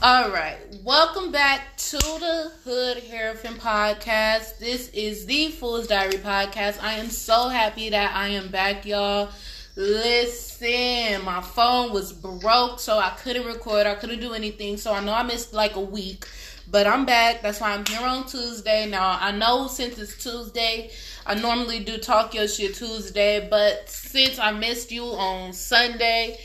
[0.00, 4.58] All right, welcome back to the Hood Harrison podcast.
[4.60, 6.80] This is the Fool's Diary podcast.
[6.80, 9.30] I am so happy that I am back, y'all.
[9.74, 13.88] Listen, my phone was broke, so I couldn't record.
[13.88, 16.28] I couldn't do anything, so I know I missed like a week,
[16.70, 17.42] but I'm back.
[17.42, 18.88] That's why I'm here on Tuesday.
[18.88, 20.92] Now I know since it's Tuesday,
[21.26, 26.38] I normally do Talk Your Shit Tuesday, but since I missed you on Sunday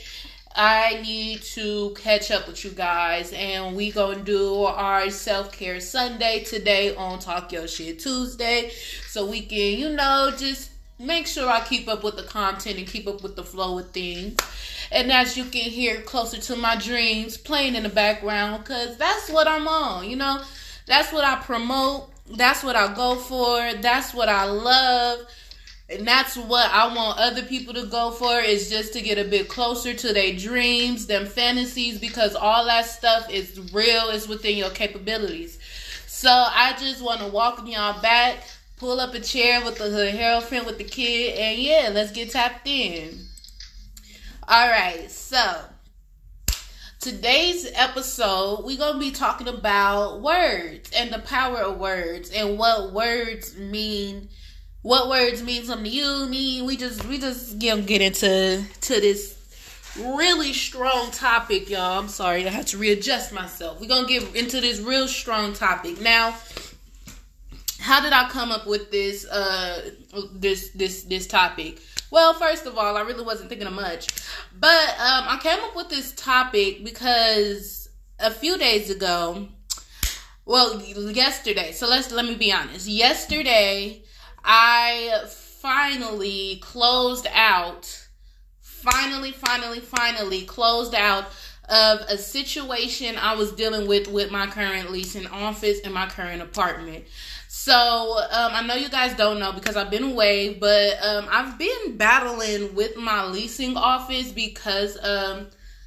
[0.56, 5.80] I need to catch up with you guys, and we gonna do our self care
[5.80, 8.70] Sunday today on Talk Your Shit Tuesday,
[9.08, 12.86] so we can, you know, just make sure I keep up with the content and
[12.86, 14.36] keep up with the flow of things.
[14.92, 19.28] And as you can hear, closer to my dreams playing in the background, cause that's
[19.30, 20.40] what I'm on, you know,
[20.86, 25.26] that's what I promote, that's what I go for, that's what I love
[25.88, 29.28] and that's what I want other people to go for is just to get a
[29.28, 34.56] bit closer to their dreams, them fantasies, because all that stuff is real, it's within
[34.56, 35.58] your capabilities.
[36.06, 38.44] So I just want to welcome y'all back,
[38.78, 42.66] pull up a chair with the girlfriend with the kid, and yeah, let's get tapped
[42.66, 43.26] in.
[44.48, 45.64] All right, so
[46.98, 52.56] today's episode, we're going to be talking about words and the power of words and
[52.58, 54.30] what words mean
[54.84, 56.60] what words mean something to you, me.
[56.60, 59.34] We just we just know, get into to this
[59.98, 61.98] really strong topic, y'all.
[61.98, 63.80] I'm sorry, I had to readjust myself.
[63.80, 66.02] We're gonna get into this real strong topic.
[66.02, 66.36] Now,
[67.80, 69.90] how did I come up with this uh
[70.34, 71.80] this this this topic?
[72.10, 74.08] Well, first of all, I really wasn't thinking of much.
[74.60, 77.88] But um I came up with this topic because
[78.20, 79.48] a few days ago,
[80.44, 81.72] well, yesterday.
[81.72, 82.86] So let's let me be honest.
[82.86, 84.03] Yesterday,
[84.44, 85.24] I
[85.62, 88.08] finally closed out,
[88.60, 91.24] finally, finally, finally closed out
[91.68, 96.42] of a situation I was dealing with with my current leasing office and my current
[96.42, 97.04] apartment.
[97.48, 101.56] So um, I know you guys don't know because I've been away, but um, I've
[101.58, 105.46] been battling with my leasing office because um,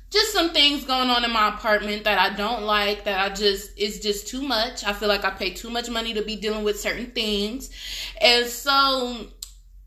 [0.09, 3.71] just some things going on in my apartment that I don't like that I just
[3.77, 4.83] it's just too much.
[4.85, 7.69] I feel like I pay too much money to be dealing with certain things.
[8.21, 9.27] And so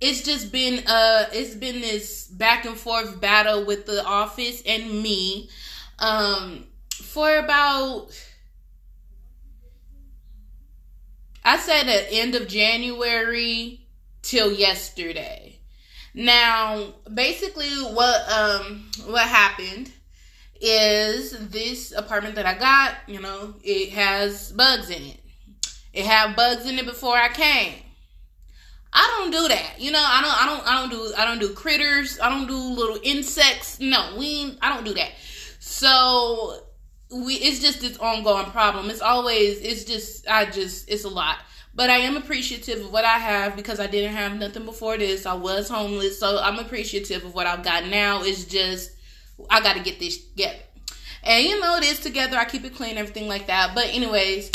[0.01, 5.03] it's just been uh it's been this back and forth battle with the office and
[5.03, 5.49] me
[5.99, 8.09] um for about
[11.43, 13.87] I said the end of January
[14.21, 15.59] till yesterday.
[16.13, 19.91] Now, basically what um what happened
[20.61, 25.21] is this apartment that I got, you know, it has bugs in it.
[25.93, 27.75] It had bugs in it before I came.
[28.93, 29.81] I don't do that.
[29.81, 32.19] You know, I don't I don't I don't do I don't do critters.
[32.21, 33.81] I don't do little insects.
[33.81, 35.11] No, we I don't do that.
[35.61, 36.65] So
[37.13, 38.91] we it's just this ongoing problem.
[38.91, 41.39] It's always it's just I just it's a lot.
[41.73, 45.25] But I am appreciative of what I have because I didn't have nothing before this.
[45.25, 48.23] I was homeless, so I'm appreciative of what I've got now.
[48.25, 48.91] It's just
[49.49, 50.59] I got to get this together.
[51.23, 52.37] And you know, it is together.
[52.37, 53.75] I keep it clean, everything like that.
[53.75, 54.51] But, anyways,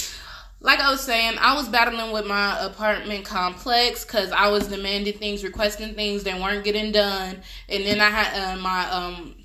[0.59, 5.18] like I was saying, I was battling with my apartment complex because I was demanding
[5.18, 7.41] things, requesting things that weren't getting done.
[7.69, 9.35] And then I had uh, my, um,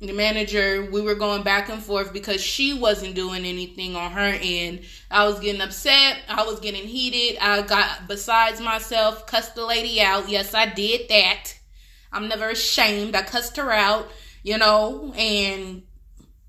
[0.00, 4.36] the manager, we were going back and forth because she wasn't doing anything on her
[4.40, 4.80] end.
[5.10, 6.18] I was getting upset.
[6.28, 7.38] I was getting heated.
[7.40, 10.28] I got besides myself, cussed the lady out.
[10.28, 11.52] Yes, I did that.
[12.12, 13.14] I'm never ashamed.
[13.14, 14.08] I cussed her out
[14.44, 15.82] you know, and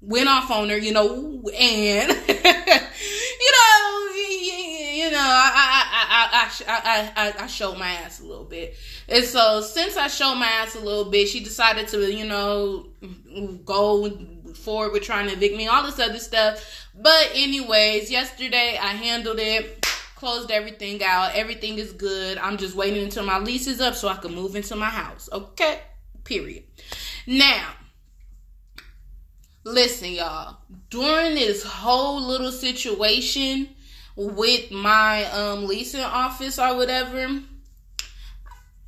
[0.02, 2.66] went off on her, you know, and you know,
[4.94, 8.76] you know, I I I I I I showed my ass a little bit,
[9.10, 12.86] and so since I showed my ass a little bit, she decided to, you know,
[13.66, 14.12] go
[14.54, 16.88] forward with trying to evict me, all this other stuff.
[16.94, 19.86] But anyways, yesterday I handled it
[20.16, 21.36] closed everything out.
[21.36, 22.38] Everything is good.
[22.38, 25.30] I'm just waiting until my lease is up so I can move into my house.
[25.32, 25.82] Okay?
[26.24, 26.64] Period.
[27.28, 27.74] Now,
[29.66, 30.58] Listen, y'all.
[30.92, 33.68] During this whole little situation
[34.16, 37.42] with my um leasing office or whatever,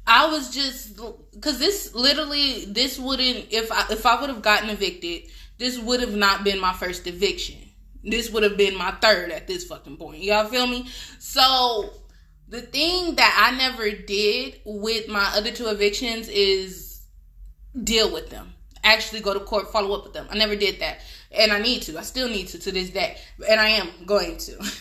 [0.06, 1.02] I was just
[1.34, 5.24] because this literally this wouldn't if I if I would have gotten evicted,
[5.58, 7.58] this would have not been my first eviction.
[8.04, 10.22] This would have been my third at this fucking point.
[10.22, 10.88] Y'all feel me?
[11.18, 11.90] So
[12.48, 17.02] the thing that I never did with my other two evictions is
[17.84, 18.54] deal with them
[18.94, 20.28] actually go to court, follow up with them.
[20.30, 21.00] I never did that.
[21.32, 21.98] And I need to.
[21.98, 23.18] I still need to to this day.
[23.50, 24.72] And I am going to.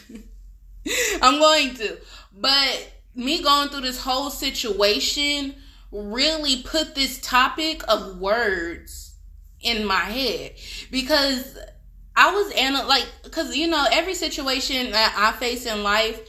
[1.23, 1.99] I'm going to.
[2.33, 5.55] But me going through this whole situation
[5.91, 9.15] really put this topic of words
[9.61, 10.53] in my head
[10.91, 11.57] because
[12.15, 16.21] I was anal like because you know every situation that I face in life,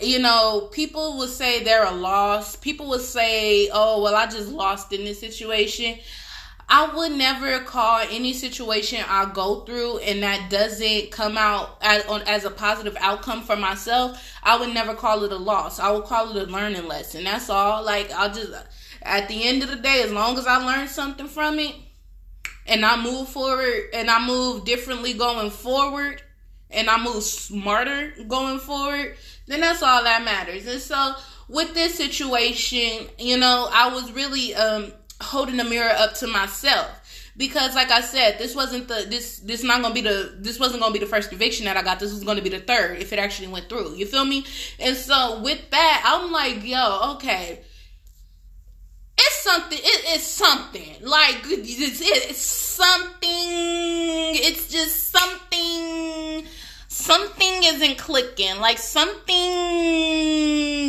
[0.00, 2.56] you know, people would say they're a loss.
[2.56, 5.98] People would say, "Oh, well, I just lost in this situation."
[6.74, 12.02] I would never call any situation I go through and that doesn't come out as,
[12.26, 14.18] as a positive outcome for myself.
[14.42, 15.78] I would never call it a loss.
[15.78, 17.24] I would call it a learning lesson.
[17.24, 17.84] That's all.
[17.84, 18.54] Like I'll just
[19.02, 21.74] at the end of the day, as long as I learn something from it
[22.66, 26.22] and I move forward and I move differently going forward
[26.70, 29.16] and I move smarter going forward,
[29.46, 30.66] then that's all that matters.
[30.66, 31.16] And so
[31.50, 34.90] with this situation, you know, I was really um
[35.22, 36.98] holding the mirror up to myself.
[37.34, 40.82] Because like i said this wasn't the this this not gonna be the this wasn't
[40.82, 41.98] gonna be the first eviction that i got.
[41.98, 43.94] This was gonna be the third if it actually went through.
[43.94, 44.44] You feel me?
[44.78, 47.60] And so with that i'm like yo okay.
[49.16, 50.96] It's something it, it's something.
[51.00, 56.46] Like it's, it's something it's just something
[56.88, 58.58] something isn't clicking.
[58.60, 59.32] Like something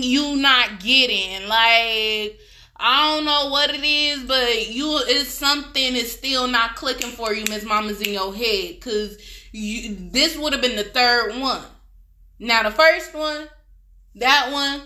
[0.03, 1.47] you not getting.
[1.47, 2.39] Like
[2.85, 7.33] I don't know what it is, but you it's something is still not clicking for
[7.33, 8.81] you, Miss Mama's in your head.
[8.81, 9.18] Cause
[9.53, 11.63] you this would have been the third one.
[12.39, 13.47] Now the first one,
[14.15, 14.81] that one,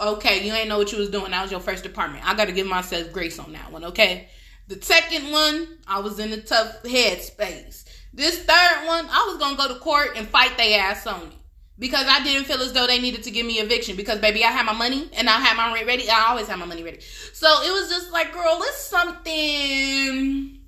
[0.00, 1.30] okay, you ain't know what you was doing.
[1.30, 2.26] That was your first department.
[2.26, 4.28] I gotta give myself grace on that one, okay?
[4.66, 7.84] The second one, I was in a tough headspace.
[8.12, 11.43] This third one, I was gonna go to court and fight their ass on it
[11.78, 13.96] because I didn't feel as though they needed to give me eviction.
[13.96, 16.08] Because baby I had my money and I had my rent ready.
[16.08, 17.00] I always have my money ready.
[17.32, 20.60] So it was just like, girl, it's something.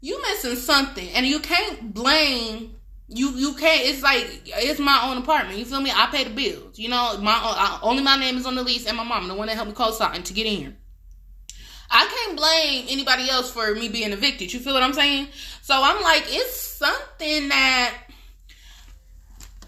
[0.00, 1.08] You missing something.
[1.10, 2.74] And you can't blame
[3.10, 5.58] you you can't it's like it's my own apartment.
[5.58, 5.90] You feel me?
[5.90, 6.78] I pay the bills.
[6.78, 9.28] You know my uh, I, only my name is on the lease and my mom
[9.28, 10.56] the one that helped me co-sign to get in.
[10.60, 10.76] Here
[11.90, 14.52] i can't blame anybody else for me being evicted.
[14.52, 15.28] You feel what i'm saying?
[15.62, 17.94] So i'm like it's something that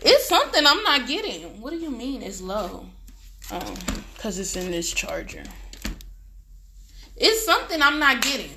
[0.03, 1.61] it's something I'm not getting.
[1.61, 2.87] What do you mean it's low?
[3.51, 3.75] Um,
[4.19, 5.43] cause it's in this charger.
[7.17, 8.51] It's something I'm not getting.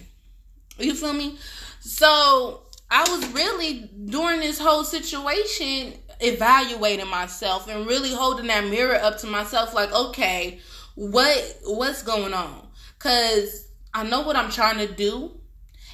[0.77, 1.37] You feel me?
[1.81, 8.95] So I was really during this whole situation evaluating myself and really holding that mirror
[8.95, 10.59] up to myself like okay
[10.95, 12.67] what what's going on
[12.99, 15.31] cuz I know what I'm trying to do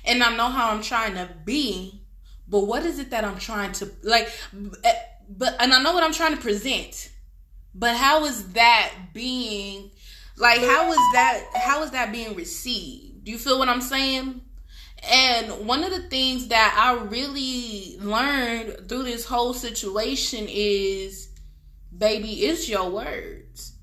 [0.05, 2.03] and I know how I'm trying to be
[2.47, 4.29] but what is it that I'm trying to like
[5.29, 7.11] but and I know what I'm trying to present.
[7.75, 9.91] But how is that being
[10.37, 13.25] like how is that how is that being received?
[13.25, 14.41] Do you feel what I'm saying?
[15.09, 21.29] And one of the things that I really learned through this whole situation is
[21.95, 23.75] baby, it's your words.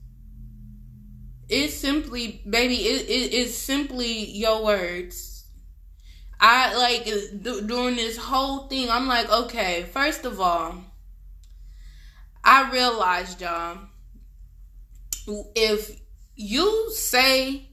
[1.48, 5.44] It's simply baby, it, it, it's simply your words.
[6.38, 7.04] I like
[7.66, 10.84] during this whole thing, I'm like, okay, first of all,
[12.46, 13.78] I realized, y'all,
[15.56, 16.00] if
[16.36, 17.68] you say,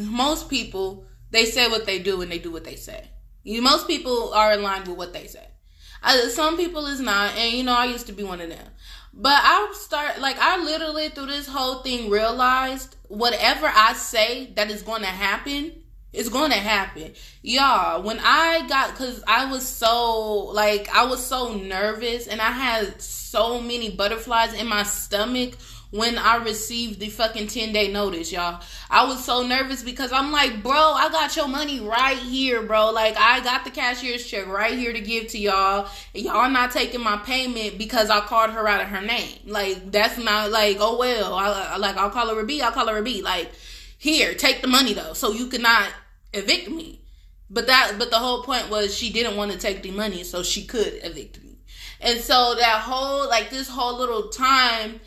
[0.00, 3.10] most people, they say what they do and they do what they say.
[3.44, 5.46] Most people are aligned with what they say.
[6.30, 8.66] some people is not, and you know, I used to be one of them.
[9.12, 14.70] But I start, like, I literally through this whole thing realized whatever I say that
[14.70, 15.74] is going to happen,
[16.18, 17.12] it's going to happen.
[17.42, 22.50] Y'all, when I got, cause I was so, like, I was so nervous and I
[22.50, 25.54] had so many butterflies in my stomach
[25.92, 28.60] when I received the fucking 10 day notice, y'all.
[28.90, 32.90] I was so nervous because I'm like, bro, I got your money right here, bro.
[32.90, 35.88] Like, I got the cashier's check right here to give to y'all.
[36.14, 39.38] Y'all not taking my payment because I called her out of her name.
[39.46, 42.88] Like, that's not like, oh, well, I, like, I'll call her a B, I'll call
[42.88, 43.22] her a B.
[43.22, 43.52] Like,
[43.98, 45.88] here, take the money though, so you cannot
[46.32, 47.04] evict me.
[47.50, 50.42] But that, but the whole point was she didn't want to take the money, so
[50.42, 51.58] she could evict me.
[52.00, 55.00] And so that whole, like this whole little time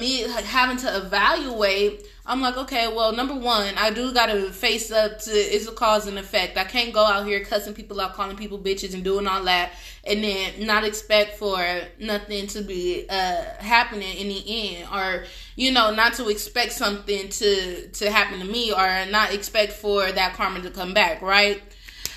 [0.00, 4.90] me having to evaluate, I'm like, okay, well, number one, I do got to face
[4.90, 6.56] up to it's a cause and effect.
[6.56, 9.72] I can't go out here cussing people out, calling people bitches, and doing all that,
[10.04, 11.62] and then not expect for
[12.00, 17.28] nothing to be uh, happening in the end, or you know, not to expect something
[17.28, 21.62] to to happen to me, or not expect for that karma to come back, right?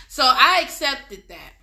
[0.08, 1.59] So I accepted that.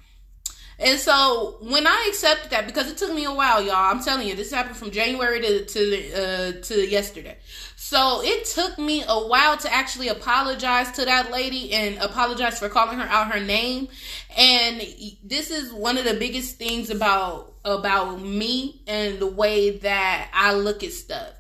[0.78, 4.28] And so when I accepted that, because it took me a while, y'all, I'm telling
[4.28, 7.38] you, this happened from January to to uh, to yesterday.
[7.76, 12.68] So it took me a while to actually apologize to that lady and apologize for
[12.68, 13.88] calling her out her name.
[14.37, 14.83] And
[15.25, 20.52] this is one of the biggest things about about me and the way that I
[20.54, 21.30] look at stuff.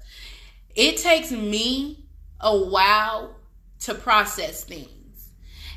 [0.74, 2.06] It takes me
[2.40, 3.36] a while
[3.80, 5.30] to process things.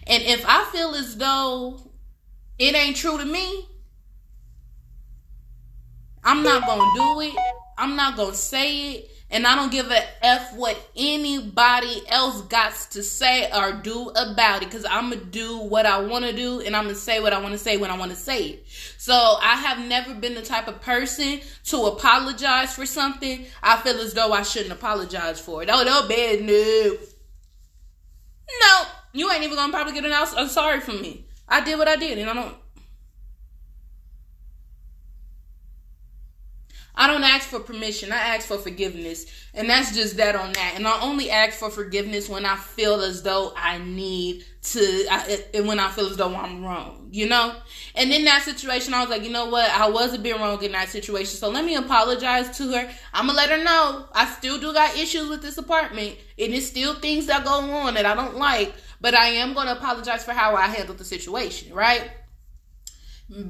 [0.08, 1.89] And if I feel as though
[2.60, 3.68] it ain't true to me,
[6.24, 7.36] I'm not gonna do it.
[7.78, 9.12] I'm not gonna say it.
[9.32, 14.64] And I don't give a F what anybody else got to say or do about
[14.64, 14.72] it.
[14.72, 17.60] Cause I'm gonna do what I wanna do and I'm gonna say what I wanna
[17.60, 18.66] say when I wanna say it.
[18.98, 24.00] So I have never been the type of person to apologize for something I feel
[24.00, 25.70] as though I shouldn't apologize for it.
[25.72, 26.98] Oh, no, bad no.
[28.62, 31.29] No, you ain't even gonna probably get an I'm sorry from me.
[31.50, 32.56] I did what I did and I don't
[37.00, 38.12] I don't ask for permission.
[38.12, 39.26] I ask for forgiveness.
[39.54, 40.74] And that's just that on that.
[40.76, 45.62] And I only ask for forgiveness when I feel as though I need to, I,
[45.62, 47.56] when I feel as though I'm wrong, you know?
[47.96, 49.72] And in that situation, I was like, you know what?
[49.72, 51.38] I was a bit wrong in that situation.
[51.38, 52.92] So let me apologize to her.
[53.14, 56.18] I'm going to let her know I still do got issues with this apartment.
[56.38, 58.74] And it's still things that go on that I don't like.
[59.02, 62.10] But I am going to apologize for how I handled the situation, right?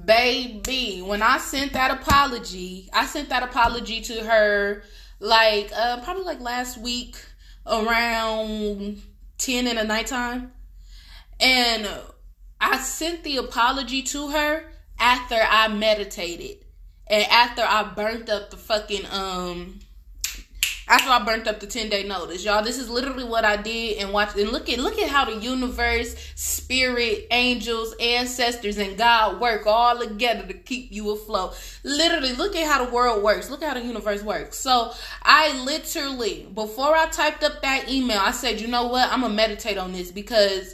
[0.05, 4.83] Baby, when I sent that apology, I sent that apology to her
[5.21, 7.15] like uh probably like last week
[7.65, 9.01] around
[9.37, 10.51] 10 in the nighttime.
[11.39, 11.87] And
[12.59, 16.65] I sent the apology to her after I meditated
[17.07, 19.79] and after I burnt up the fucking um
[20.89, 22.43] after I burnt up the 10 day notice.
[22.43, 25.25] Y'all, this is literally what I did and watched and look at look at how
[25.25, 31.55] the universe, spirit, angels, ancestors, and God work all together to keep you afloat.
[31.84, 33.51] Literally, look at how the world works.
[33.51, 34.58] Look at how the universe works.
[34.58, 34.91] So
[35.22, 39.12] I literally, before I typed up that email, I said, you know what?
[39.12, 40.74] I'm gonna meditate on this because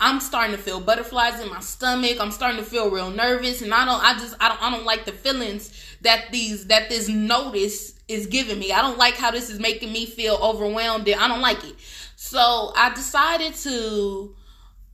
[0.00, 2.18] I'm starting to feel butterflies in my stomach.
[2.20, 4.02] I'm starting to feel real nervous, and I don't.
[4.02, 4.34] I just.
[4.40, 4.62] I don't.
[4.62, 8.72] I don't like the feelings that these that this notice is giving me.
[8.72, 11.08] I don't like how this is making me feel overwhelmed.
[11.08, 11.74] I don't like it.
[12.16, 14.34] So I decided to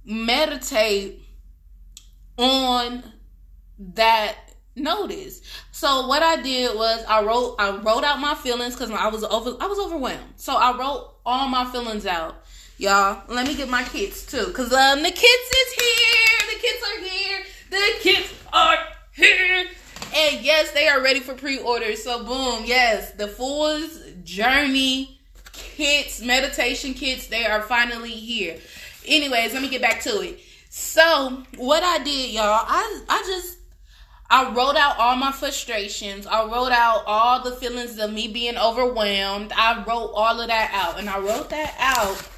[0.05, 1.23] meditate
[2.37, 3.03] on
[3.79, 4.37] that
[4.77, 5.41] notice.
[5.71, 9.25] So what I did was I wrote I wrote out my feelings because I was
[9.25, 10.35] over I was overwhelmed.
[10.37, 12.45] So I wrote all my feelings out.
[12.77, 14.53] Y'all, let me get my kids too.
[14.53, 16.55] Cause um the kids is here.
[16.55, 17.45] The kids are here.
[17.71, 18.79] The kids are
[19.13, 19.67] here.
[20.15, 22.03] And yes, they are ready for pre-orders.
[22.03, 25.21] So boom, yes, the Fool's Journey
[25.53, 28.59] kits, meditation kits, they are finally here.
[29.07, 30.41] Anyways, let me get back to it.
[30.71, 33.59] So what I did, y'all, I I just
[34.31, 36.27] I wrote out all my frustrations.
[36.27, 39.53] I wrote out all the feelings of me being overwhelmed.
[39.55, 40.99] I wrote all of that out.
[40.99, 42.29] And I wrote that out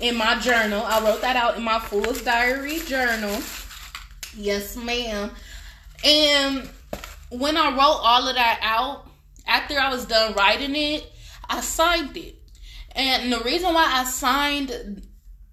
[0.00, 0.82] in my journal.
[0.84, 3.40] I wrote that out in my Fool's Diary journal.
[4.36, 5.30] Yes, ma'am.
[6.04, 6.68] And
[7.30, 9.08] when I wrote all of that out,
[9.46, 11.10] after I was done writing it,
[11.48, 12.36] I signed it.
[12.92, 15.02] And the reason why I signed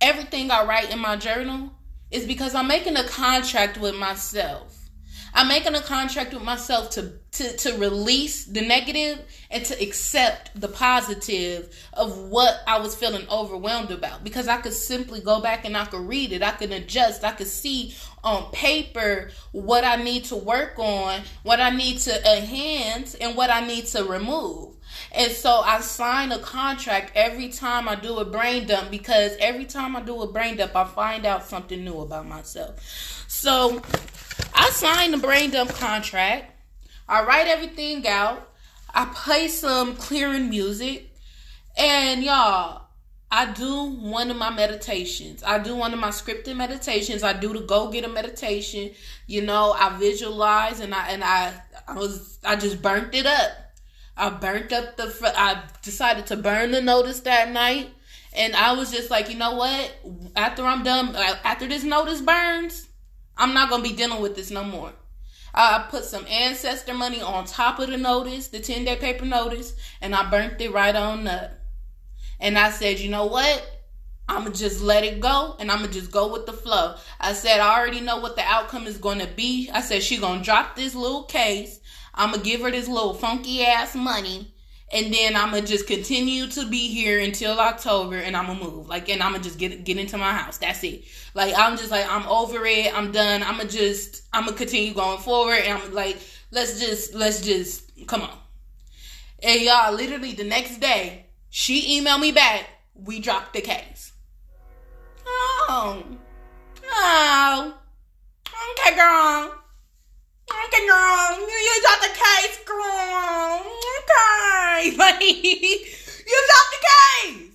[0.01, 1.71] everything I write in my journal
[2.11, 4.73] is because I'm making a contract with myself.
[5.33, 9.19] I'm making a contract with myself to, to, to release the negative
[9.55, 14.21] and to accept the positive of what I was feeling overwhelmed about.
[14.21, 16.43] Because I could simply go back and I could read it.
[16.43, 17.24] I could adjust.
[17.24, 22.38] I could see on paper what I need to work on, what I need to
[22.38, 24.75] enhance, and what I need to remove.
[25.13, 29.65] And so I sign a contract every time I do a brain dump because every
[29.65, 33.25] time I do a brain dump, I find out something new about myself.
[33.29, 33.81] So
[34.53, 36.51] I sign the brain dump contract.
[37.07, 38.51] I write everything out.
[38.95, 41.11] I play some clearing music.
[41.77, 42.85] And y'all,
[43.29, 45.43] I do one of my meditations.
[45.43, 47.21] I do one of my scripted meditations.
[47.21, 48.91] I do the go get a meditation.
[49.27, 51.53] You know, I visualize and I and I
[51.85, 53.51] I was I just burnt it up.
[54.15, 57.89] I burnt up the I decided to burn the notice that night.
[58.37, 59.91] And I was just like, you know what?
[60.35, 62.87] After I'm done, uh, after this notice burns,
[63.37, 64.93] I'm not gonna be dealing with this no more.
[65.55, 69.74] I put some ancestor money on top of the notice, the 10 day paper notice,
[70.01, 71.51] and I burnt it right on up.
[72.39, 73.71] And I said, you know what?
[74.27, 76.95] I'm gonna just let it go and I'm gonna just go with the flow.
[77.19, 79.69] I said, I already know what the outcome is gonna be.
[79.71, 81.79] I said, she gonna drop this little case.
[82.13, 84.54] I'm gonna give her this little funky ass money
[84.91, 88.87] and then I'm gonna just continue to be here until October, and I'm gonna move.
[88.87, 90.57] Like, and I'm gonna just get get into my house.
[90.57, 91.03] That's it.
[91.33, 92.95] Like, I'm just like I'm over it.
[92.95, 93.41] I'm done.
[93.43, 96.17] I'm gonna just I'm gonna continue going forward, and I'm like,
[96.51, 98.37] let's just let's just come on.
[99.43, 102.67] And y'all, literally the next day, she emailed me back.
[102.93, 104.13] We dropped the case.
[105.27, 106.03] Oh,
[106.91, 107.73] oh,
[108.79, 109.64] okay, girl.
[110.51, 113.65] Okay, girl, you dropped the case, girl.
[113.97, 117.51] Okay, like you dropped the case.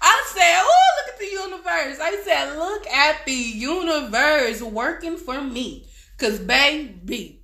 [0.00, 1.98] I said, oh, look at the universe.
[2.00, 5.86] I said, look at the universe working for me.
[6.18, 7.40] Cause baby,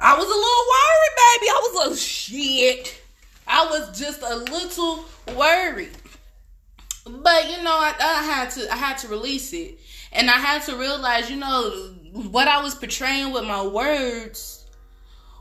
[0.00, 1.48] I was a little worried, baby.
[1.50, 3.00] I was like, shit.
[3.46, 5.04] I was just a little
[5.36, 5.96] worried.
[7.04, 9.78] But you know, I, I had to I had to release it.
[10.14, 11.70] And I had to realize, you know,
[12.12, 14.64] what I was portraying with my words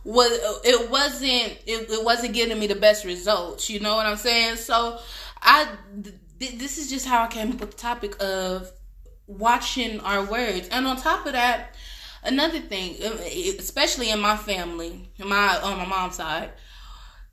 [0.04, 0.32] was
[0.66, 3.70] it wasn't it, it wasn't getting me the best results.
[3.70, 4.58] You know what I'm saying?
[4.58, 5.00] So
[5.42, 5.68] I
[6.40, 8.72] th- this is just how I came up with the topic of
[9.28, 10.68] watching our words.
[10.70, 11.76] And on top of that,
[12.24, 12.96] another thing,
[13.60, 16.52] especially in my family, my on my mom's side,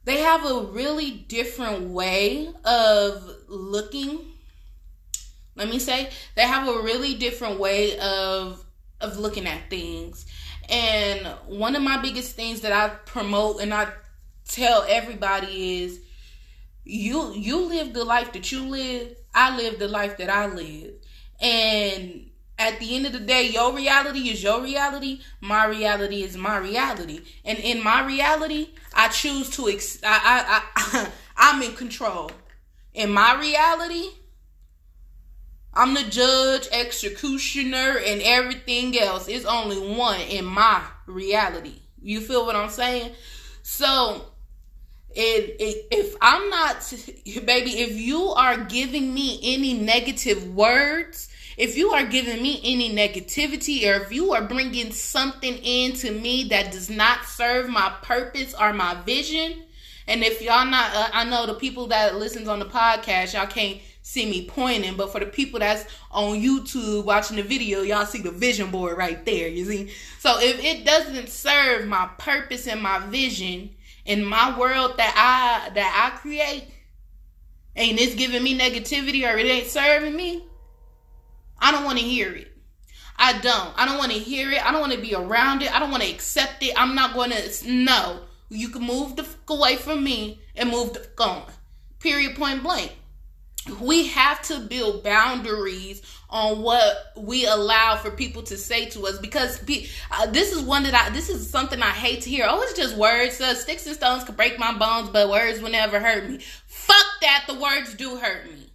[0.03, 4.19] they have a really different way of looking
[5.55, 8.63] let me say they have a really different way of
[8.99, 10.25] of looking at things
[10.69, 13.87] and one of my biggest things that i promote and i
[14.47, 15.99] tell everybody is
[16.83, 20.93] you you live the life that you live i live the life that i live
[21.39, 22.31] and
[22.61, 25.21] at the end of the day, your reality is your reality.
[25.39, 27.21] My reality is my reality.
[27.43, 29.67] And in my reality, I choose to.
[29.67, 32.29] Ex- I, I, I, I'm in control.
[32.93, 34.09] In my reality,
[35.73, 39.27] I'm the judge, executioner, and everything else.
[39.27, 41.79] It's only one in my reality.
[42.01, 43.11] You feel what I'm saying?
[43.63, 44.25] So,
[45.11, 46.77] it, it, if I'm not,
[47.45, 52.93] baby, if you are giving me any negative words, if you are giving me any
[52.93, 58.53] negativity or if you are bringing something into me that does not serve my purpose
[58.59, 59.63] or my vision,
[60.07, 63.47] and if y'all not, uh, I know the people that listens on the podcast, y'all
[63.47, 63.79] can't
[64.11, 68.21] see me pointing, but for the people that's on YouTube watching the video, y'all see
[68.21, 69.47] the vision board right there.
[69.47, 73.69] You see, so if it doesn't serve my purpose and my vision
[74.03, 76.65] in my world that I that I create,
[77.77, 80.45] and it's giving me negativity or it ain't serving me,
[81.57, 82.49] I don't want to hear it.
[83.17, 83.73] I don't.
[83.77, 84.65] I don't want to hear it.
[84.65, 85.73] I don't want to be around it.
[85.73, 86.73] I don't want to accept it.
[86.75, 87.71] I'm not going to.
[87.71, 88.23] No.
[88.49, 91.43] You can move the fuck away from me and move the fuck on.
[91.99, 92.91] Period, point blank.
[93.79, 99.19] We have to build boundaries on what we allow for people to say to us
[99.19, 99.61] because
[100.11, 102.47] uh, this is one that I this is something I hate to hear.
[102.49, 103.39] Oh, it's just words.
[103.39, 106.39] Uh, sticks and stones can break my bones, but words will never hurt me.
[106.65, 107.43] Fuck that.
[107.47, 108.71] The words do hurt me.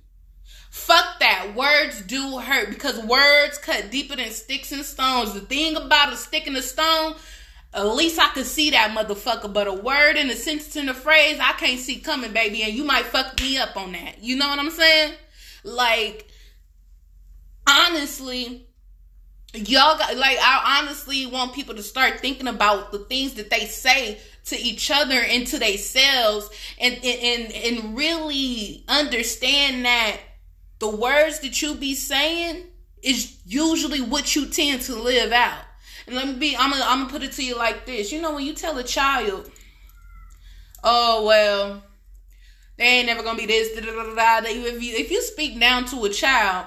[0.70, 1.54] Fuck that.
[1.56, 5.32] Words do hurt because words cut deeper than sticks and stones.
[5.32, 7.14] The thing about a stick and a stone,
[7.76, 9.52] at least I could see that motherfucker.
[9.52, 12.62] But a word and a sentence and a phrase, I can't see coming, baby.
[12.62, 14.22] And you might fuck me up on that.
[14.22, 15.12] You know what I'm saying?
[15.62, 16.26] Like,
[17.68, 18.66] honestly,
[19.52, 23.66] y'all got like I honestly want people to start thinking about the things that they
[23.66, 30.18] say to each other and to themselves and and and really understand that
[30.78, 32.64] the words that you be saying
[33.02, 35.65] is usually what you tend to live out.
[36.06, 38.12] And let me be, I'm gonna, I'm gonna put it to you like this.
[38.12, 39.50] You know, when you tell a child,
[40.84, 41.82] oh, well,
[42.76, 44.48] they ain't never gonna be this, da, da, da, da.
[44.48, 46.66] If you, if you speak down to a child,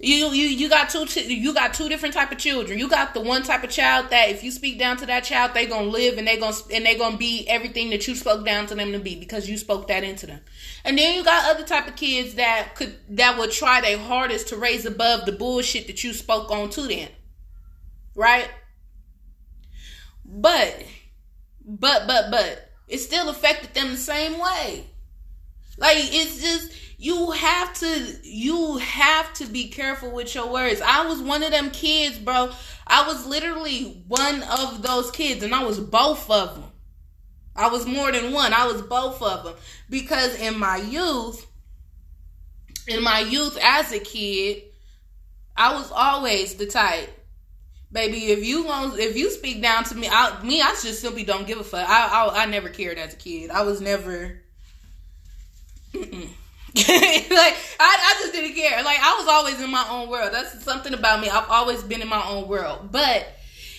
[0.00, 2.78] you you you got two you got two different type of children.
[2.78, 5.54] You got the one type of child that if you speak down to that child,
[5.54, 8.66] they gonna live and they gonna and they gonna be everything that you spoke down
[8.66, 10.40] to them to be because you spoke that into them.
[10.84, 14.48] And then you got other type of kids that could that would try their hardest
[14.48, 17.08] to raise above the bullshit that you spoke on to them,
[18.18, 18.50] right?
[20.24, 20.84] But
[21.64, 24.84] but but but it still affected them the same way.
[25.78, 30.82] Like it's just you have to you have to be careful with your words.
[30.84, 32.50] I was one of them kids, bro.
[32.86, 36.64] I was literally one of those kids and I was both of them.
[37.54, 38.52] I was more than one.
[38.52, 39.54] I was both of them
[39.88, 41.46] because in my youth
[42.88, 44.62] in my youth as a kid,
[45.56, 47.17] I was always the type
[47.90, 51.24] baby if you want if you speak down to me I me I just simply
[51.24, 54.42] don't give a fuck I I, I never cared as a kid I was never
[56.86, 58.82] like I, I just didn't care.
[58.84, 60.32] Like I was always in my own world.
[60.32, 61.28] That's something about me.
[61.28, 62.92] I've always been in my own world.
[62.92, 63.26] But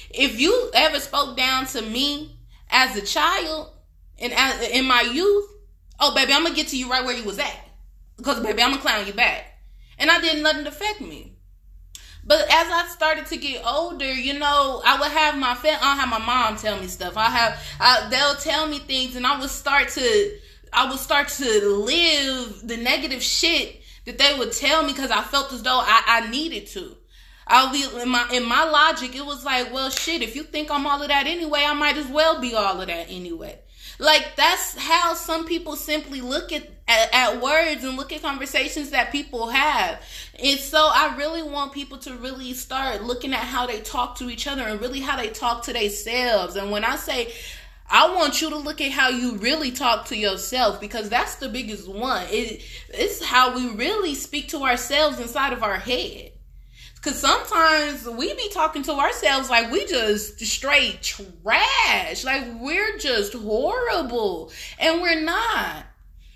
[0.09, 2.37] if you ever spoke down to me
[2.69, 3.71] as a child
[4.17, 5.49] and as, in my youth,
[5.99, 7.59] oh baby, I'm gonna get to you right where you was at.
[8.17, 9.45] Because baby, I'm gonna clown you back.
[9.97, 11.28] And I didn't let it affect me.
[12.29, 15.97] But as I started to get older, you know, I would have my family, I'll
[15.97, 17.17] have my mom tell me stuff.
[17.17, 20.37] I have, I, they'll tell me things, and I would start to
[20.71, 25.23] I would start to live the negative shit that they would tell me because I
[25.23, 26.95] felt as though I, I needed to.
[27.47, 30.69] I'll be in my in my logic, it was like, well shit, if you think
[30.69, 33.57] I'm all of that anyway, I might as well be all of that anyway.
[33.97, 38.89] Like that's how some people simply look at at, at, words and look at conversations
[38.89, 40.01] that people have.
[40.41, 44.29] And so I really want people to really start looking at how they talk to
[44.29, 46.55] each other and really how they talk to themselves.
[46.55, 47.31] And when I say
[47.91, 51.49] I want you to look at how you really talk to yourself because that's the
[51.49, 52.27] biggest one.
[52.29, 56.33] It, it's how we really speak to ourselves inside of our head.
[56.95, 62.23] Because sometimes we be talking to ourselves like we just straight trash.
[62.23, 64.51] Like we're just horrible.
[64.77, 65.85] And we're not.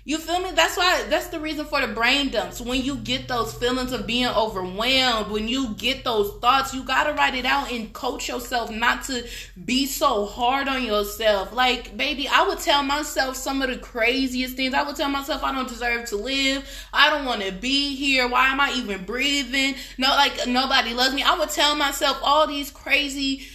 [0.06, 0.50] You feel me?
[0.52, 2.60] That's why that's the reason for the brain dumps.
[2.60, 7.14] When you get those feelings of being overwhelmed, when you get those thoughts, you gotta
[7.14, 9.26] write it out and coach yourself not to
[9.64, 11.54] be so hard on yourself.
[11.54, 14.74] Like, baby, I would tell myself some of the craziest things.
[14.74, 16.68] I would tell myself I don't deserve to live.
[16.92, 18.28] I don't want to be here.
[18.28, 19.74] Why am I even breathing?
[19.96, 21.22] No, like nobody loves me.
[21.22, 23.48] I would tell myself all these crazy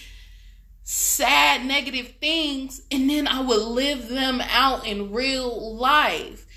[0.92, 6.48] sad negative things and then I would live them out in real life.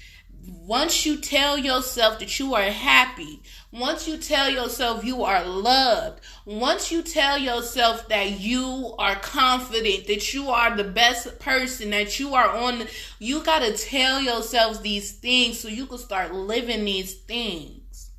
[0.47, 3.43] Once you tell yourself that you are happy,
[3.73, 10.07] once you tell yourself you are loved, once you tell yourself that you are confident,
[10.07, 12.85] that you are the best person, that you are on,
[13.19, 18.11] you got to tell yourselves these things so you can start living these things.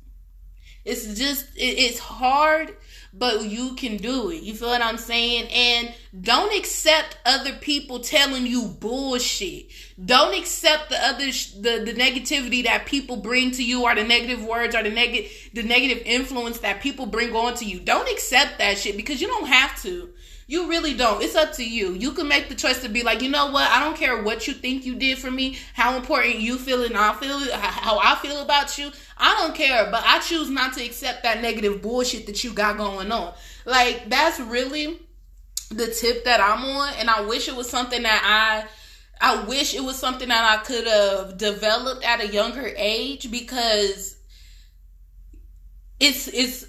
[0.84, 2.76] It's just, it's hard
[3.16, 4.42] but you can do it.
[4.42, 5.48] You feel what I'm saying?
[5.52, 9.66] And don't accept other people telling you bullshit.
[10.04, 14.04] Don't accept the other sh- the the negativity that people bring to you, or the
[14.04, 17.78] negative words, or the negative the negative influence that people bring on to you.
[17.78, 20.10] Don't accept that shit because you don't have to.
[20.54, 21.20] You really don't.
[21.20, 21.94] It's up to you.
[21.94, 23.68] You can make the choice to be like, you know what?
[23.68, 26.96] I don't care what you think you did for me, how important you feel and
[26.96, 28.92] I feel, how I feel about you.
[29.18, 32.76] I don't care, but I choose not to accept that negative bullshit that you got
[32.76, 33.34] going on.
[33.64, 35.00] Like that's really
[35.70, 38.68] the tip that I'm on, and I wish it was something that I.
[39.20, 44.18] I wish it was something that I could have developed at a younger age because
[45.98, 46.66] it's it's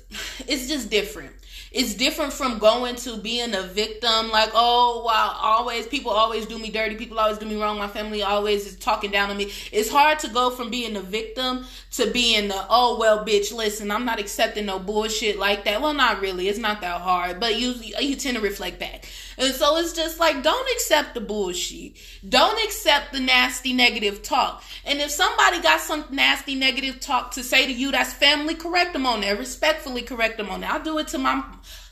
[0.48, 1.35] it's just different
[1.76, 6.58] it's different from going to being a victim like oh wow always people always do
[6.58, 9.52] me dirty people always do me wrong my family always is talking down on me.
[9.74, 13.92] It's hard to go from being a victim to being the oh well bitch listen
[13.92, 15.82] i'm not accepting no bullshit like that.
[15.82, 19.06] Well not really it's not that hard but you you tend to reflect back
[19.38, 21.94] and so it's just like, don't accept the bullshit.
[22.28, 24.64] Don't accept the nasty negative talk.
[24.86, 28.94] And if somebody got some nasty negative talk to say to you, that's family, correct
[28.94, 29.36] them on there.
[29.36, 30.72] Respectfully correct them on there.
[30.72, 31.44] I do it to my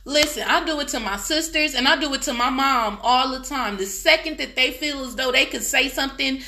[0.06, 3.32] Listen, I do it to my sisters and I do it to my mom all
[3.32, 3.78] the time.
[3.78, 6.42] The second that they feel as though they could say something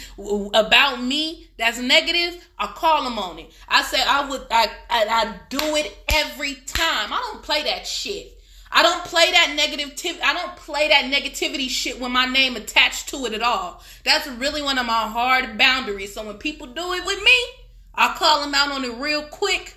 [0.53, 3.53] about me that's negative, I call them on it.
[3.69, 7.13] I say I would, I, I, I do it every time.
[7.13, 8.34] I don't play that shit.
[8.75, 10.19] I don't play that negative.
[10.21, 13.81] I don't play that negativity shit with my name attached to it at all.
[14.03, 16.13] That's really one of my hard boundaries.
[16.13, 19.75] So when people do it with me, I call them out on it real quick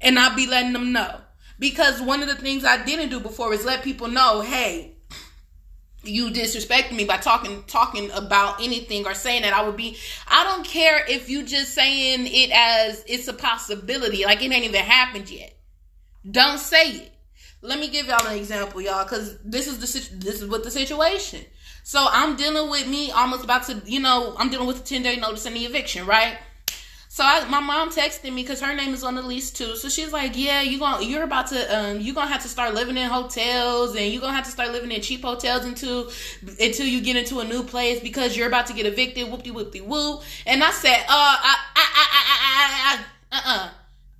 [0.00, 1.16] and I'll be letting them know.
[1.58, 4.92] Because one of the things I didn't do before is let people know, hey,
[6.04, 10.44] you disrespecting me by talking talking about anything or saying that I would be I
[10.44, 14.80] don't care if you just saying it as it's a possibility, like it ain't even
[14.80, 15.58] happened yet.
[16.30, 17.16] Don't say it.
[17.62, 20.70] Let me give y'all an example, y'all, because this is the this is what the
[20.70, 21.44] situation.
[21.82, 25.02] So I'm dealing with me almost about to, you know, I'm dealing with the 10
[25.02, 26.38] day notice and the eviction, right?
[27.12, 29.74] So I, my mom texted me because her name is on the lease too.
[29.74, 32.72] So she's like, "Yeah, you going you're about to um you're gonna have to start
[32.72, 36.08] living in hotels and you're gonna have to start living in cheap hotels until
[36.60, 39.26] until you get into a new place because you're about to get evicted.
[39.26, 42.96] Whoopty whoopty whoop." And I said, "Uh, I, I, I, I, I,
[43.32, 43.70] I, uh, uh,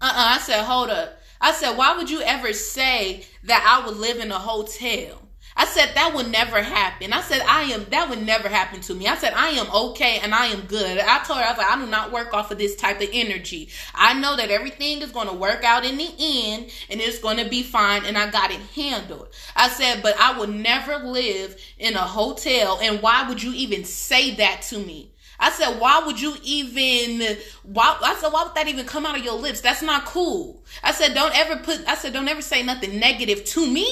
[0.00, 3.86] uh, uh." I said, "Hold up." I said, why would you ever say that I
[3.86, 5.20] would live in a hotel?
[5.56, 7.12] I said that would never happen.
[7.12, 9.06] I said I am that would never happen to me.
[9.06, 10.98] I said I am okay and I am good.
[10.98, 13.08] I told her I was like I do not work off of this type of
[13.12, 13.68] energy.
[13.94, 17.38] I know that everything is going to work out in the end and it's going
[17.38, 19.28] to be fine and I got it handled.
[19.56, 23.84] I said but I would never live in a hotel and why would you even
[23.84, 25.09] say that to me?
[25.40, 29.18] I said, why would you even, why, I said, why would that even come out
[29.18, 29.62] of your lips?
[29.62, 30.62] That's not cool.
[30.84, 33.90] I said, don't ever put, I said, don't ever say nothing negative to me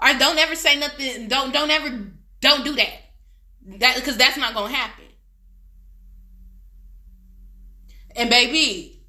[0.00, 2.92] or don't ever say nothing, don't, don't ever, don't do that.
[3.78, 5.06] That, cause that's not gonna happen.
[8.14, 9.02] And baby,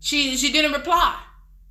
[0.00, 1.18] she, she didn't reply.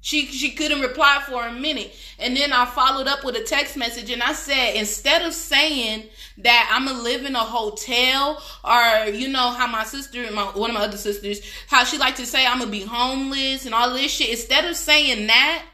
[0.01, 1.93] She she couldn't reply for a minute.
[2.19, 6.07] And then I followed up with a text message and I said, instead of saying
[6.43, 10.69] that I'm gonna live in a hotel or you know how my sister my one
[10.69, 13.93] of my other sisters, how she like to say I'm gonna be homeless and all
[13.93, 15.65] this shit, instead of saying that,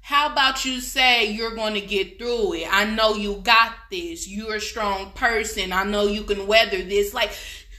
[0.00, 2.68] how about you say you're going to get through it?
[2.70, 4.26] I know you got this.
[4.26, 5.70] You're a strong person.
[5.70, 7.12] I know you can weather this.
[7.12, 7.30] Like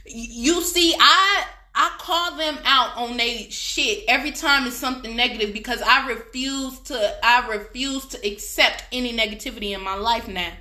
[0.05, 5.53] you see, I I call them out on they shit every time it's something negative
[5.53, 10.51] because I refuse to I refuse to accept any negativity in my life now.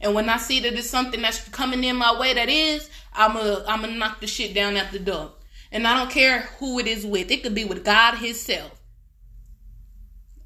[0.00, 3.36] And when I see that it's something that's coming in my way that is, I'm
[3.36, 5.32] a I'm gonna knock the shit down at the door.
[5.72, 7.30] And I don't care who it is with.
[7.30, 8.80] It could be with God Himself.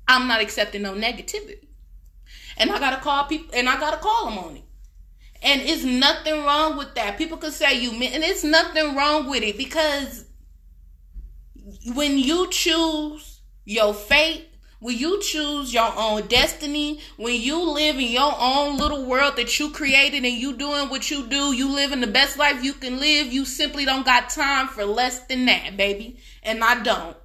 [0.09, 1.69] I'm not accepting no negativity.
[2.57, 4.65] And I gotta call people and I gotta call them on it.
[5.43, 7.17] And it's nothing wrong with that.
[7.17, 10.27] People could say you and it's nothing wrong with it because
[11.95, 14.50] when you choose your fate,
[14.81, 19.59] when you choose your own destiny, when you live in your own little world that
[19.59, 22.99] you created and you doing what you do, you living the best life you can
[22.99, 26.19] live, you simply don't got time for less than that, baby.
[26.43, 27.17] And I don't.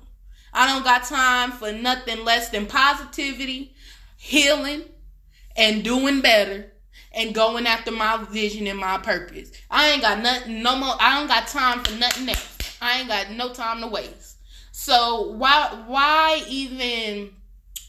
[0.53, 3.73] I don't got time for nothing less than positivity,
[4.17, 4.83] healing,
[5.55, 6.73] and doing better
[7.13, 9.49] and going after my vision and my purpose.
[9.71, 10.95] I ain't got nothing, no more.
[10.99, 12.77] I don't got time for nothing else.
[12.81, 14.39] I ain't got no time to waste.
[14.73, 17.31] So why, why even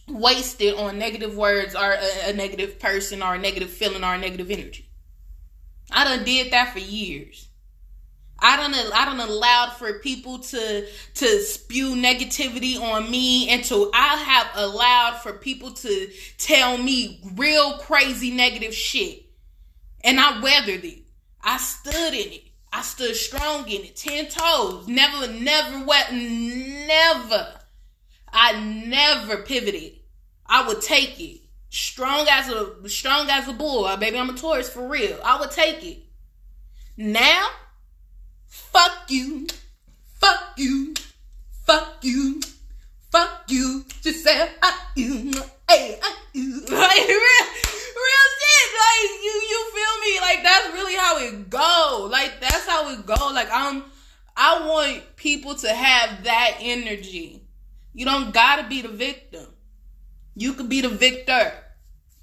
[0.09, 4.15] waste it on negative words or a, a negative person or a negative feeling or
[4.15, 4.89] a negative energy?
[5.91, 7.49] I done did that for years.
[8.39, 13.91] I don't I don't allowed for people to to spew negativity on me and to
[13.95, 19.23] I have allowed for people to tell me real crazy negative shit.
[20.05, 21.05] And I weathered it.
[21.43, 22.43] I stood in it.
[22.73, 23.97] I stood strong in it.
[23.97, 24.87] Ten toes.
[24.87, 27.55] Never, never wet never.
[28.37, 29.93] I never pivoted.
[30.47, 31.41] I would take it.
[31.71, 33.85] Strong as a strong as a bull.
[33.85, 35.19] Uh, baby, I'm a Taurus for real.
[35.25, 35.99] I would take it.
[36.97, 37.49] Now
[38.77, 39.47] Fuck you.
[40.21, 40.95] Fuck you.
[41.65, 42.41] Fuck you.
[43.11, 43.85] Fuck you.
[44.03, 45.33] Just say fuck you.
[45.69, 46.61] Hey, fuck you.
[46.71, 47.47] Like real,
[48.07, 48.69] real shit.
[48.77, 50.21] Like you, you feel me?
[50.21, 52.09] Like that's really how it go.
[52.11, 53.33] Like that's how it go.
[53.33, 53.85] Like I'm,
[54.37, 57.46] I want people to have that energy.
[57.97, 59.47] You don't gotta be the victim.
[60.35, 61.51] You could be the victor.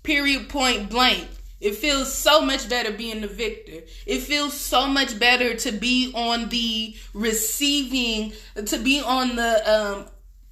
[0.04, 0.48] Period.
[0.48, 1.28] Point blank.
[1.60, 3.82] It feels so much better being the victor.
[4.06, 8.34] It feels so much better to be on the receiving,
[8.64, 10.06] to be on the um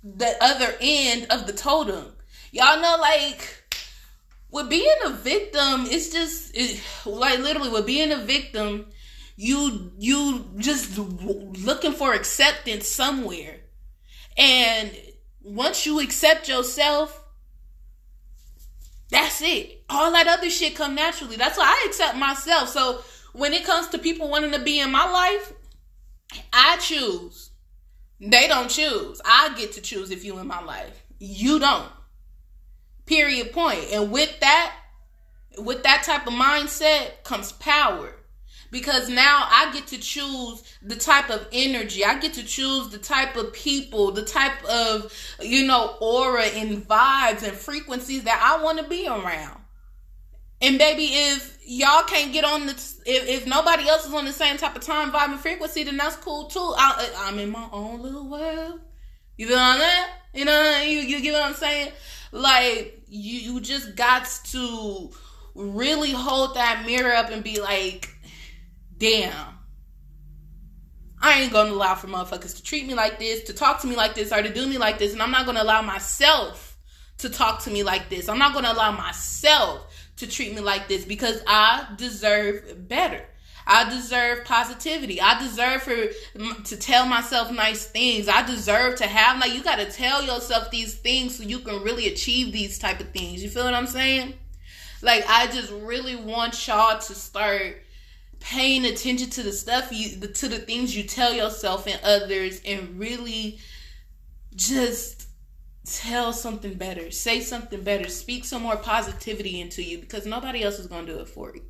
[0.04, 2.14] the other end of the totem.
[2.52, 3.64] Y'all know, like
[4.50, 8.88] with being a victim, it's just it, like literally with being a victim,
[9.36, 13.60] you you just looking for acceptance somewhere,
[14.36, 14.92] and
[15.44, 17.22] once you accept yourself
[19.12, 19.84] that's it.
[19.90, 21.36] All that other shit come naturally.
[21.36, 22.70] That's why I accept myself.
[22.70, 23.02] So
[23.34, 25.54] when it comes to people wanting to be in my life,
[26.52, 27.52] I choose.
[28.22, 29.22] They don't choose.
[29.26, 31.04] I get to choose if you in my life.
[31.20, 31.92] You don't.
[33.06, 33.92] Period point.
[33.92, 34.74] And with that,
[35.58, 38.14] with that type of mindset comes power
[38.72, 42.04] because now I get to choose the type of energy.
[42.06, 46.88] I get to choose the type of people, the type of, you know, aura and
[46.88, 49.60] vibes and frequencies that I want to be around.
[50.62, 52.74] And baby, if y'all can't get on the,
[53.06, 55.98] if, if nobody else is on the same type of time, vibe, and frequency, then
[55.98, 56.74] that's cool too.
[56.78, 58.80] I, I'm in my own little world.
[59.38, 60.08] You feel what I'm saying?
[60.34, 61.92] You know, you, you get what I'm saying?
[62.32, 65.10] Like, you, you just got to
[65.56, 68.11] really hold that mirror up and be like,
[69.02, 69.58] damn.
[71.20, 73.96] I ain't gonna allow for motherfuckers to treat me like this, to talk to me
[73.96, 76.78] like this, or to do me like this, and I'm not gonna allow myself
[77.18, 78.30] to talk to me like this.
[78.30, 79.88] I'm not gonna allow myself
[80.18, 83.26] to treat me like this because I deserve better.
[83.66, 85.20] I deserve positivity.
[85.22, 85.96] I deserve for
[86.66, 88.28] to tell myself nice things.
[88.28, 91.84] I deserve to have like you got to tell yourself these things so you can
[91.84, 93.44] really achieve these type of things.
[93.44, 94.34] You feel what I'm saying?
[95.04, 97.82] Like I just really want y'all to start
[98.42, 103.00] paying attention to the stuff you to the things you tell yourself and others and
[103.00, 103.60] really
[104.56, 105.28] just
[105.86, 107.12] tell something better.
[107.12, 108.10] Say something better.
[108.10, 111.56] Speak some more positivity into you because nobody else is going to do it for
[111.56, 111.64] you.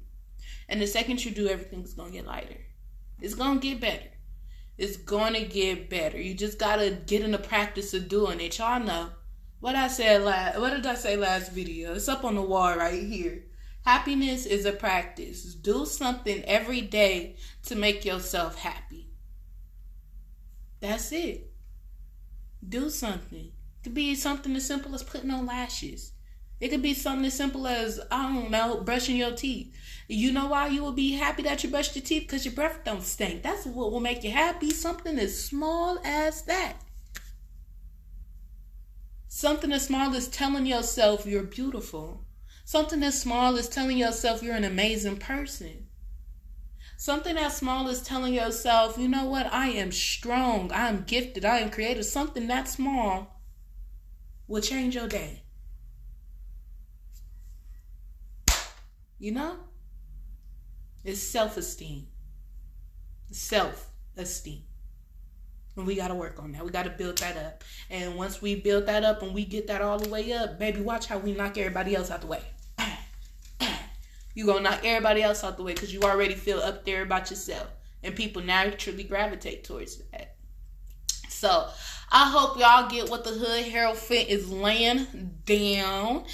[0.68, 2.58] And the second you do everything's going to get lighter.
[3.20, 4.08] It's going to get better.
[4.78, 6.20] It's going to get better.
[6.20, 8.58] You just got to get in the practice of doing it.
[8.58, 9.10] Y'all know
[9.60, 11.94] what i said last what did i say last video?
[11.94, 13.44] It's up on the wall right here
[13.86, 15.56] Happiness is a practice.
[15.56, 19.10] Do something every day to make yourself happy.
[20.80, 21.52] That's it.
[22.68, 23.52] Do something.
[23.80, 26.14] It could be something as simple as putting on lashes.
[26.60, 29.76] It could be something as simple as, I don't know, brushing your teeth.
[30.08, 32.24] You know why you will be happy that you brushed your teeth?
[32.24, 33.42] Because your breath don't stink.
[33.42, 34.70] That's what will make you happy.
[34.70, 36.74] Something as small as that.
[39.28, 42.26] Something as small as telling yourself you're beautiful.
[42.64, 45.88] Something as small as telling yourself you're an amazing person.
[46.98, 51.44] Something that small is telling yourself, you know what, I am strong, I am gifted,
[51.44, 52.06] I am creative.
[52.06, 53.42] Something that small
[54.48, 55.42] will change your day.
[59.18, 59.58] You know?
[61.04, 62.08] It's self esteem.
[63.32, 64.64] Self esteem.
[65.82, 66.64] And we got to work on that.
[66.64, 67.64] We got to build that up.
[67.90, 70.80] And once we build that up and we get that all the way up, baby,
[70.80, 72.44] watch how we knock everybody else out the way.
[74.36, 77.32] you to knock everybody else out the way because you already feel up there about
[77.32, 77.68] yourself.
[78.04, 80.31] And people naturally gravitate towards that.
[81.42, 81.68] So
[82.12, 85.08] I hope y'all get what the Hood Hierophant is laying
[85.48, 86.26] down.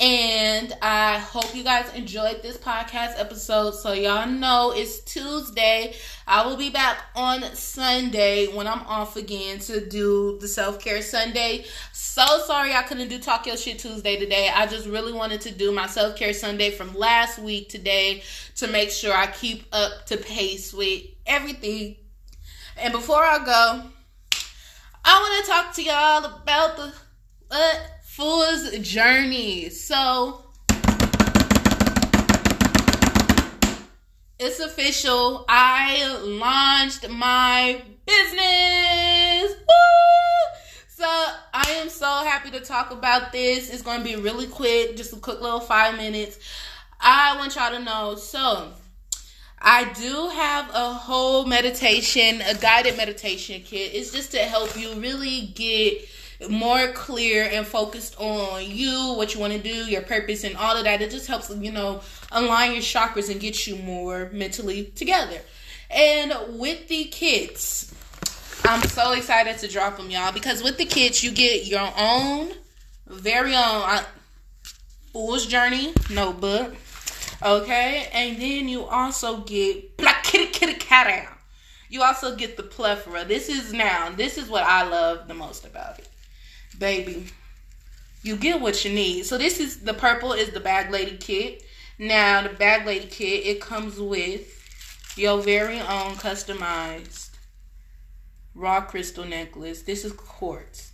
[0.00, 3.76] And I hope you guys enjoyed this podcast episode.
[3.76, 5.94] So y'all know it's Tuesday.
[6.26, 11.02] I will be back on Sunday when I'm off again to do the self care
[11.02, 11.64] Sunday.
[11.92, 14.50] So sorry I couldn't do Talk Your Shit Tuesday today.
[14.52, 18.24] I just really wanted to do my self care Sunday from last week today
[18.56, 21.94] to make sure I keep up to pace with everything.
[22.76, 23.90] And before I go,
[25.10, 26.92] I want to talk to y'all about the
[28.02, 29.70] Fool's Journey.
[29.70, 30.44] So,
[34.38, 35.46] it's official.
[35.48, 39.56] I launched my business.
[39.58, 40.58] Woo!
[40.90, 43.70] So, I am so happy to talk about this.
[43.70, 46.38] It's going to be really quick, just a quick little five minutes.
[47.00, 48.16] I want y'all to know.
[48.16, 48.74] So,
[49.60, 53.92] I do have a whole meditation, a guided meditation kit.
[53.94, 56.08] It's just to help you really get
[56.48, 60.76] more clear and focused on you, what you want to do, your purpose, and all
[60.76, 61.02] of that.
[61.02, 65.40] It just helps, you know, align your chakras and get you more mentally together.
[65.90, 67.92] And with the kits,
[68.64, 72.52] I'm so excited to drop them, y'all, because with the kits, you get your own,
[73.06, 74.04] very own uh,
[75.12, 76.74] Fool's Journey notebook
[77.42, 80.48] Okay, and then you also get black kitty.
[81.90, 83.24] You also get the plethora.
[83.24, 84.10] This is now.
[84.10, 86.08] This is what I love the most about it,
[86.78, 87.26] baby.
[88.22, 89.24] You get what you need.
[89.24, 91.62] So this is the purple is the bag lady kit.
[91.98, 94.54] Now the bag lady kit it comes with
[95.16, 97.30] your very own customized
[98.54, 99.82] raw crystal necklace.
[99.82, 100.92] This is quartz.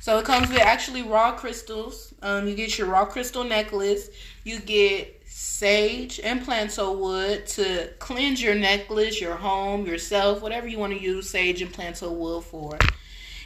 [0.00, 2.12] So it comes with actually raw crystals.
[2.20, 4.10] Um, you get your raw crystal necklace.
[4.44, 10.68] You get sage and palo santo wood to cleanse your necklace, your home, yourself, whatever
[10.68, 12.78] you want to use sage and palo santo wood for.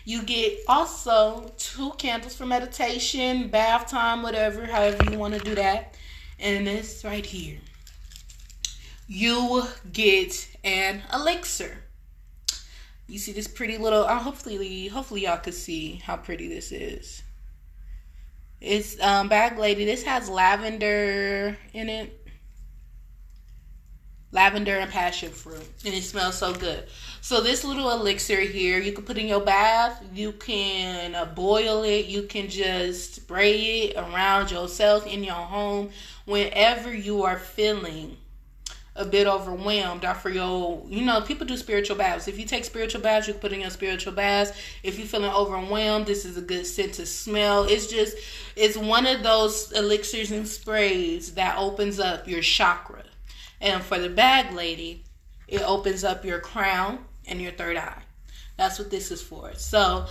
[0.05, 5.55] You get also two candles for meditation, bath time, whatever, however you want to do
[5.55, 5.97] that.
[6.39, 7.57] And this right here.
[9.07, 11.85] You get an elixir.
[13.07, 17.23] You see this pretty little uh, hopefully hopefully y'all could see how pretty this is.
[18.61, 19.85] It's um bag lady.
[19.85, 22.15] This has lavender in it.
[24.31, 25.67] Lavender and passion fruit.
[25.87, 26.87] And it smells so good.
[27.23, 30.05] So this little elixir here, you can put in your bath.
[30.13, 32.07] You can uh, boil it.
[32.07, 35.91] You can just spray it around yourself in your home
[36.27, 38.19] whenever you are feeling
[38.99, 40.05] a bit overwhelmed.
[40.05, 43.35] Or for your you know people do spiritual baths if you take spiritual baths you
[43.35, 44.53] can put in your spiritual baths.
[44.83, 47.65] If you're feeling overwhelmed this is a good scent to smell.
[47.65, 48.17] It's just
[48.57, 53.05] it's one of those elixirs and sprays that opens up your chakra.
[53.61, 55.05] And for the bag lady
[55.47, 58.03] it opens up your crown and your third eye.
[58.57, 59.55] That's what this is for.
[59.55, 60.07] So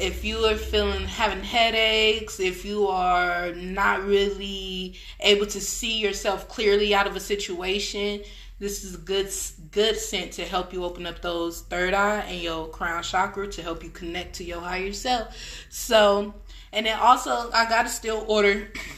[0.00, 6.48] if you are feeling having headaches, if you are not really able to see yourself
[6.48, 8.22] clearly out of a situation,
[8.58, 9.30] this is a good
[9.70, 13.62] good scent to help you open up those third eye and your crown chakra to
[13.62, 15.36] help you connect to your higher self.
[15.68, 16.34] So,
[16.72, 18.72] and then also I gotta still order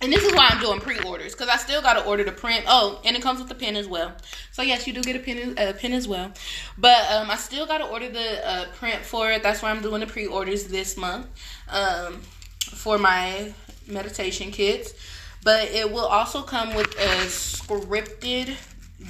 [0.00, 2.64] and this is why I'm doing pre-orders because I still got to order the print.
[2.68, 4.12] Oh, and it comes with the pen as well.
[4.52, 6.32] So yes, you do get a pen, a pen as well.
[6.76, 9.42] But um, I still got to order the uh, print for it.
[9.42, 11.26] That's why I'm doing the pre-orders this month
[11.68, 12.20] um,
[12.60, 13.52] for my
[13.88, 14.94] meditation kits.
[15.42, 18.56] But it will also come with a scripted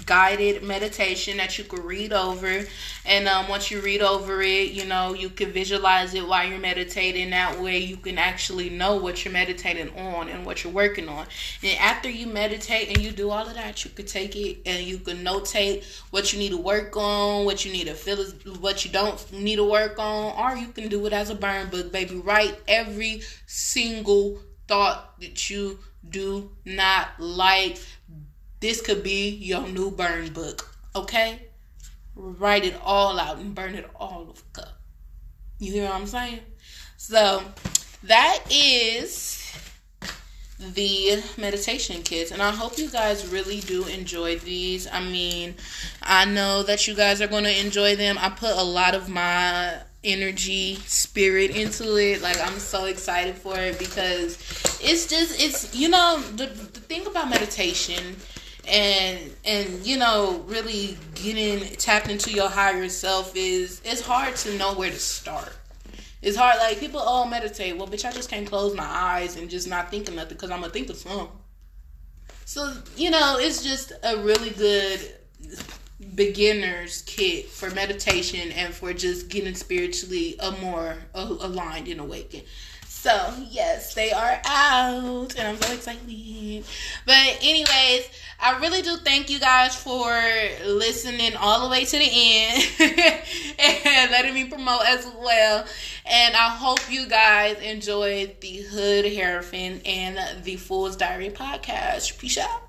[0.04, 2.64] guided meditation that you could read over.
[3.06, 6.58] And um, once you read over it you know you can visualize it while you're
[6.58, 7.30] meditating.
[7.30, 11.26] That way you can actually know what you're meditating on and what you're working on.
[11.62, 14.84] And after you meditate and you do all of that you could take it and
[14.84, 18.24] you can notate what you need to work on what you need to feel
[18.60, 21.68] what you don't need to work on or you can do it as a burn
[21.68, 22.16] book baby.
[22.16, 25.78] Write every single thought that you
[26.10, 27.78] do not like
[28.60, 31.48] this could be your new burn book, okay?
[32.14, 34.68] Write it all out and burn it all up.
[35.58, 36.40] You hear what I'm saying?
[36.96, 37.42] So
[38.04, 39.38] that is
[40.58, 45.54] the meditation kits and i hope you guys really do enjoy these i mean
[46.02, 49.08] i know that you guys are going to enjoy them i put a lot of
[49.08, 54.34] my energy spirit into it like i'm so excited for it because
[54.82, 58.16] it's just it's you know the, the thing about meditation
[58.68, 64.56] and and you know really getting tapped into your higher self is it's hard to
[64.56, 65.56] know where to start.
[66.20, 67.76] It's hard like people all oh, meditate.
[67.76, 70.50] Well bitch i just can't close my eyes and just not think of nothing because
[70.50, 71.28] i'm gonna think of something.
[72.44, 75.00] So you know it's just a really good
[76.14, 82.44] beginner's kit for meditation and for just getting spiritually a more aligned and awakened
[83.02, 86.64] so yes, they are out, and I'm so excited.
[87.06, 88.08] But anyways,
[88.40, 90.20] I really do thank you guys for
[90.66, 92.64] listening all the way to the end
[93.58, 95.64] and letting me promote as well.
[96.06, 102.18] And I hope you guys enjoyed the Hood Hierophant and the Fool's Diary podcast.
[102.18, 102.67] Peace out.